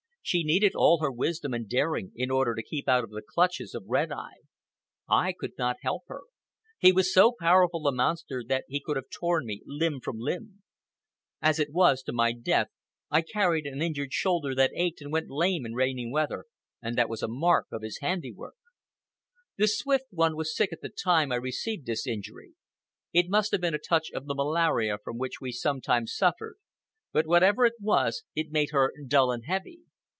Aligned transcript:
She 0.23 0.43
needed 0.43 0.73
all 0.75 0.99
her 1.01 1.11
wisdom 1.11 1.51
and 1.53 1.67
daring 1.67 2.11
in 2.15 2.29
order 2.29 2.53
to 2.53 2.63
keep 2.63 2.87
out 2.87 3.03
of 3.03 3.09
the 3.09 3.23
clutches 3.27 3.73
of 3.73 3.85
Red 3.87 4.11
Eye. 4.11 4.41
I 5.09 5.33
could 5.33 5.57
not 5.57 5.77
help 5.81 6.03
her. 6.07 6.21
He 6.77 6.91
was 6.93 7.11
so 7.11 7.33
powerful 7.37 7.87
a 7.87 7.91
monster 7.91 8.43
that 8.47 8.65
he 8.69 8.79
could 8.79 8.95
have 8.97 9.09
torn 9.09 9.45
me 9.47 9.63
limb 9.65 9.99
from 9.99 10.19
limb. 10.19 10.61
As 11.41 11.59
it 11.59 11.73
was, 11.73 12.03
to 12.03 12.13
my 12.13 12.31
death 12.33 12.67
I 13.09 13.23
carried 13.23 13.65
an 13.65 13.81
injured 13.81 14.13
shoulder 14.13 14.53
that 14.55 14.71
ached 14.75 15.01
and 15.01 15.11
went 15.11 15.31
lame 15.31 15.65
in 15.65 15.73
rainy 15.73 16.09
weather 16.09 16.45
and 16.83 16.95
that 16.97 17.09
was 17.09 17.23
a 17.23 17.27
mark 17.27 17.65
of 17.71 17.81
his 17.81 17.97
handiwork. 17.99 18.55
The 19.57 19.67
Swift 19.67 20.05
One 20.11 20.35
was 20.37 20.55
sick 20.55 20.71
at 20.71 20.81
the 20.81 20.89
time 20.91 21.31
I 21.31 21.35
received 21.37 21.87
this 21.87 22.05
injury. 22.07 22.53
It 23.11 23.27
must 23.27 23.51
have 23.53 23.61
been 23.61 23.75
a 23.75 23.79
touch 23.79 24.11
of 24.13 24.27
the 24.27 24.35
malaria 24.35 24.97
from 25.03 25.17
which 25.17 25.41
we 25.41 25.51
sometimes 25.51 26.15
suffered; 26.15 26.57
but 27.11 27.25
whatever 27.27 27.65
it 27.65 27.73
was, 27.81 28.23
it 28.35 28.51
made 28.51 28.69
her 28.71 28.93
dull 29.07 29.31
and 29.31 29.45
heavy. 29.45 29.79